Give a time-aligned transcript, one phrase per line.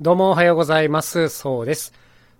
[0.00, 1.28] どうもおはようございます。
[1.28, 1.92] そうです。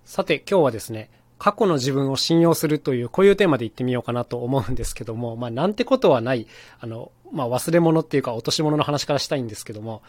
[0.05, 6.47] さて今日はですね、過去の自分を信用するというこういうテーマで言ってみようかなと思うんですけども、まあなんてことはない、
[6.79, 10.03] あの、まあ忘れ物っていうか落とし物の話からしたいんですけども、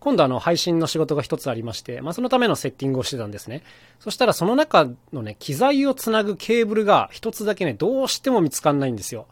[0.00, 3.62] 今度あの配信の仕事が一つありまして、まあそのためのセッティングをしてたんですね。
[4.00, 9.28] そしたらその中のね、機材をつなぐケーブルが一つだけね、どうしても見つかんないんですよ。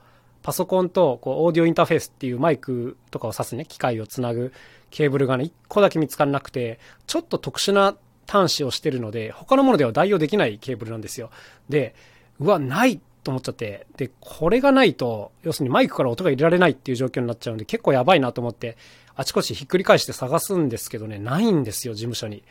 [0.46, 4.52] パソコンとこうオーディオインターフェースっていうマイクとかを挿すね、機械をつなぐ
[4.90, 7.96] ケーブルがね、1個だけ見つからなくて、ちょっと特殊な
[8.28, 11.30] 端子をしてるので、他のものでは代用できないケーブルなんですよ。
[11.68, 11.96] で、
[12.38, 18.76] うわ、ないと思っちゃって、で、これがないと、要するにマイクから音が入れられないっていう状況になっちゃうんで、結構やばいなと思って、
[19.16, 22.44] あちこちひっくり返して探すんですけどね、ないんですよ、事務所に。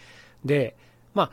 [0.43, 0.75] で、
[1.13, 1.31] ま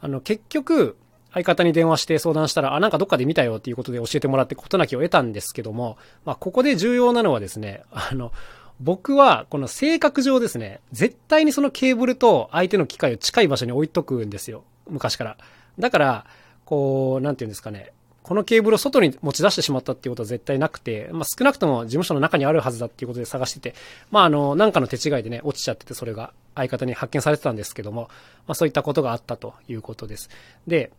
[0.00, 0.96] あ、あの、結局、
[1.32, 8.32] 相方に電話して相談したら、あ、なんかどっかで見たよっていうことで教えてもらって事なきを得たんですけども、まあ、ここで重要なのはですね、あの、
[8.80, 14.64] 僕は、この性格上ですね、絶対にそのケーブルと相手の機械を近い場所に置いとくんですよ。
[14.88, 15.36] 昔から。
[15.78, 16.26] だから、
[16.64, 17.92] こう、なんていうんですかね、
[18.22, 23.74] このケーブルを外に持ち出してしまったっていうことは絶対なくて、まあ、少なくとも事務所の中にあるはずだっていうことで探してて、
[24.10, 28.02] まあ、あの、なんかの手違いでね、落ちちゃってて、それが相方に発見されてたんですけども、
[28.46, 30.30] まあ、そういったことがあったということです。
[30.66, 30.92] で、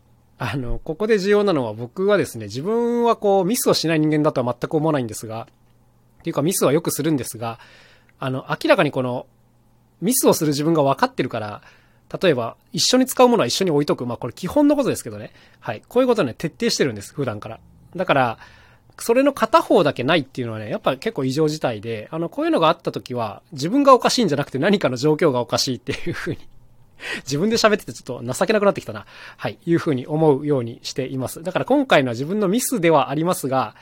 [0.43, 5.47] あの、ここで重要なのは僕はですね、自分はこう、ミスをしない人間だとは全く思わないんですが、
[6.21, 7.59] っていうかミスはよくするんですが、
[8.17, 9.27] あの、明らかにこの、
[10.01, 11.61] ミスをする自分が分かってるから、
[12.19, 14.07] 例えば、一緒に使うものは一緒に置いとく。
[14.07, 15.31] まあ、これ基本のことですけどね。
[15.59, 15.83] はい。
[15.87, 17.59] こういうことね、徹底してるんです、普段から。
[17.95, 18.39] だから、
[18.97, 26.39] それの片方だけないっていうのはね、やっぱ結構異常事態で、あの、こういうのがあった時は、自分がおかしいんじゃなくて何かの状況がおかしいっていうふうに
[27.23, 29.05] 自分で喋っててちょっと情けなくなってきたな。
[29.37, 29.57] はい。
[29.65, 31.43] いうふうに思うようにしています。
[31.43, 33.75] だから今回のは自分のミスではありますが、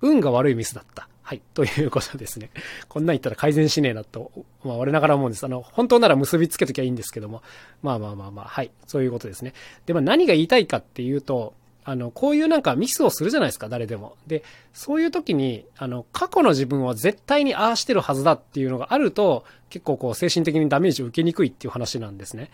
[0.00, 1.08] 運が悪いミスだった。
[1.22, 1.42] はい。
[1.54, 2.50] ということですね。
[2.88, 4.32] こんなん言ったら改善しねえなと、
[4.64, 5.44] まあ我ながら思うんです。
[5.44, 7.42] あの、本当なら結びつけときゃいいんですけども。
[7.82, 8.72] まあまあまあまあ、はい。
[8.86, 9.54] そういうことですね。
[9.86, 14.16] で、まあ何が言いたいかっていうと、あの、こういうなんかミスをするじゃないですか、誰でも。
[14.26, 14.42] で、
[14.72, 22.50] そういう時に、あの、過去の自分は絶対にああしてるはずだっていうのがあると、結構こう精神的にダメージを受けにくいっていう話なんですね。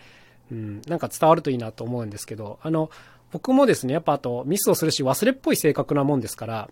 [0.51, 2.89] うん、なんか伝わるといいなと思うんですけど、あの、
[3.31, 6.69] 僕もですね、やっぱあとミスをするし忘れっぽい性格なもんですから、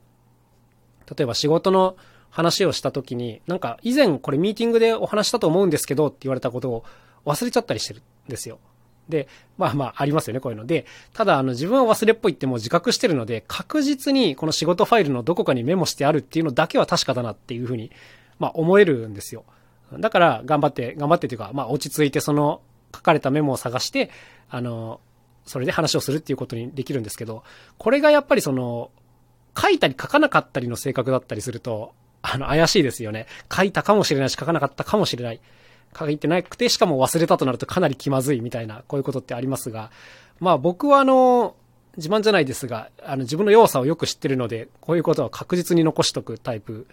[1.18, 1.98] 例えば仕事の
[2.30, 6.86] 話をした時に、なんか以前これミーティングでお話したと思うんですけどって言われたことを
[7.26, 8.60] 忘れちゃったりしてるんですよ。
[9.10, 9.28] で、
[9.58, 10.86] まあまあありますよね、こういうので。
[11.14, 17.92] ただあの自分は忘れっぽいってもう自覚してるので、確実にこの仕事ファイルのどこかにメモしてあるっていうのだけは確かだなっていうふうに、
[18.40, 19.46] まあ思えるんですよ。
[20.00, 22.62] だから頑張って、頑張ってというか、まあ落ち着いてその
[22.94, 24.10] 書かれたメモを探して、
[24.50, 25.00] あの、
[25.46, 27.44] それで話をするっていうことにできるんですけど、
[27.78, 28.92] これがやっぱりその、
[29.58, 33.28] 書いたり書かなかったりの性格だったりすると、あの、怪しいですよね。
[33.56, 35.40] 書いたかもしれないし、書かなかったかもしれない。
[35.98, 39.92] 書いてなくて、しかも忘れたとなるとかなり気まずいみたいな、こういうことってありますが、
[40.40, 41.56] まあ僕はあの、
[41.98, 46.88] 自慢じゃないですが、あの、自分の弱さをよく知ってるので、こういうことは確実に残しとくタイプ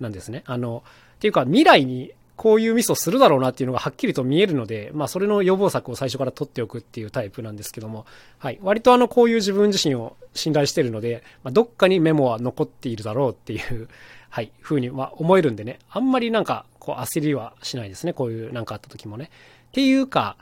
[0.00, 0.42] なんですね。
[0.46, 0.82] あの、
[1.16, 8.06] っていうか未来にこういうミスをするだろうなっていうのがはっきりと見えるので、まあそれの予防策を最初から取っておくっていうタイプなんですけども、
[8.38, 8.60] はい。
[8.62, 13.88] 割とあのこういう自分自身を信頼してるので、まあ、どっかにメモは残っているだろうっていう、
[14.30, 18.12] はい、ふうにまあ思えるんでね、あんまりなんかこう焦りはしないですね。
[18.12, 19.30] こういうなんかあった時もね。
[19.68, 20.36] っていうか、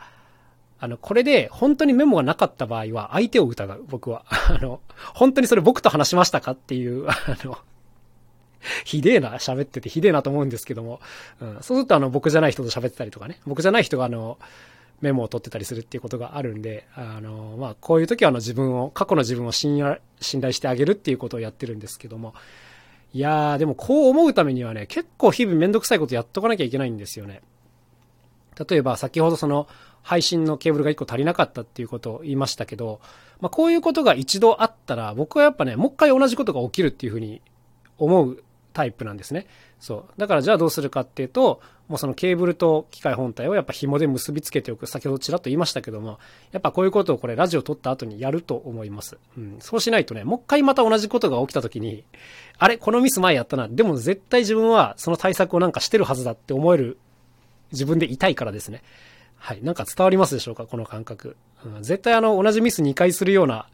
[0.79, 4.25] あの、これで本当にメモがなかった場合は相手を疑う、僕は。
[4.51, 4.81] あの、
[5.15, 7.15] 本当にそれ僕と話しましたかっていう、 あ
[7.45, 7.59] の、
[8.85, 11.01] ひでえな、喋っててひでえなと思うんですけども、
[11.41, 14.39] うん、そうするとあの僕じゃない人と喋ってたりとかね、僕じゃない人があの、
[15.01, 22.35] メモを取ってたりするっていうことがあるんで、あの、まあ、こういう時はあの自分を、過去の自分を信頼信頼してあげるっていうことをやってるんですけども、
[23.17, 27.41] いやー、でもこう思うためにはね、結構日々めんどくさいことやっとかなきゃいけないんですよね。
[28.69, 29.69] 例えば先ほどその
[30.03, 33.01] 配信のケーブルが1個足りなかったっていうことを言いましたけど、
[33.41, 37.41] まあ、こういうことが一度あったら、僕はやっぱね、もう一回同じことが起きるっていうふうに
[37.97, 38.45] 思う
[38.77, 39.47] タイプなんですね。
[39.81, 40.21] そう。
[40.21, 44.87] だからじゃあどうするかっていうと、もうそのケーブルと機械本体をやっぱ紐で結びつけておく。
[44.87, 46.19] 先ほどちらっと言いましたけども、
[46.53, 49.17] やっぱこういうことをこれラジオ撮った後にやると思います。
[49.39, 49.57] うん。
[49.61, 52.05] そうしないとね、もう一回また同じことが起きた時に、
[52.59, 53.69] あれこのミス前やったな。
[53.69, 56.99] でも絶対自分はその対策をなんかしてるはずだって思える
[57.73, 58.83] 自分でいたいからですね。
[59.37, 59.63] はい。
[59.63, 60.67] なんか伝わりますでしょうか？
[60.67, 61.37] この感覚。
[61.65, 63.69] うん、絶対あの、同じミス2回するような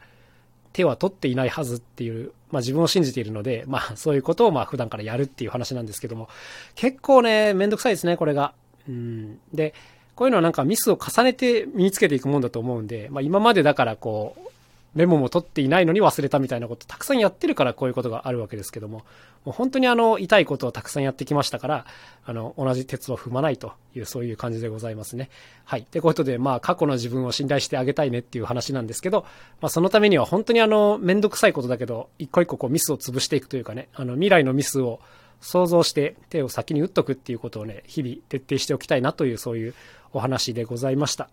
[0.72, 6.28] 手は取っていないはずっていう、まあ自分を信じているので、まあそういうことをまあ普段からやるっていう話なんですけども、
[6.74, 8.54] 結構ね、めんどくさいですね、これが。
[8.88, 9.38] うん。
[9.52, 9.74] で、
[10.14, 14.50] こういうのはなんかミスを重ねて身につけていくもんだと思うんで、まあ今までだからこう、
[14.94, 19.04] メモも取っていないのに忘れたみたいなことたくさんやってるからこういうことがあるわけですけども、
[19.44, 21.86] もう本当にあの、痛いことをたくさんやってきましたから、
[22.24, 25.30] あの、同じ鉄を踏まないという、そういう感じでございますね。
[25.64, 25.80] はい。
[25.80, 29.26] ってことで、まあ、過去の自分を信頼してあげたいねっていう話なんですけど、
[29.60, 35.00] まあ、そのためには本当にあの、めんどくさいことだけど、一個一個こうミスを潰していくというかね、あの、未来のミスを
[35.40, 39.74] 想像して手を先に打っとくっていうことをね、日々徹底しておきたいなという、そういう
[40.12, 41.28] お話でございました。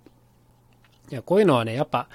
[1.11, 2.07] いや、こういうのはね、やっぱ、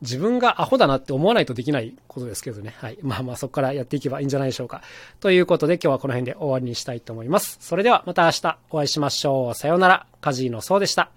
[0.00, 2.74] 自分がアホだなって思わないとできないことですけどね。
[2.78, 2.98] はい。
[3.02, 4.82] まあまあそこからやっていけばいいんじゃないでしょうか。
[5.20, 7.58] ということで今日はこの辺で終わりにしたいと思います。
[7.60, 9.54] それではまた明日お会いしましょう。
[9.54, 10.06] さようなら。
[10.20, 11.10] カジーノそうでした。